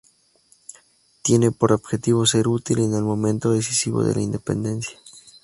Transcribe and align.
Tiene 1.21 1.51
por 1.51 1.71
objetivo: 1.71 2.25
‘Ser 2.25 2.47
útil 2.47 2.79
en 2.79 2.95
el 2.95 3.03
momento 3.03 3.51
decisivo’ 3.51 4.01
de 4.03 4.15
la 4.15 4.21
independencia. 4.21 4.97